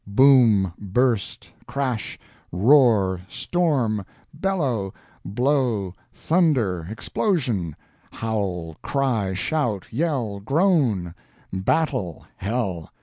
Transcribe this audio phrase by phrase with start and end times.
[0.07, 2.17] Boom, burst, crash,
[2.51, 4.91] roar, storm, bellow,
[5.23, 7.75] blow, thunder, explosion;
[8.11, 11.13] howl, cry, shout, yell, groan;
[11.53, 12.89] battle, hell.